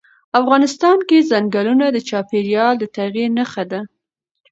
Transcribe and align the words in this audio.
افغانستان 0.39 0.97
کې 1.07 1.17
چنګلونه 1.29 1.85
د 1.91 1.97
چاپېریال 2.09 2.73
د 2.79 2.83
تغیر 2.95 3.29
نښه 3.37 3.63
ده. 3.71 3.79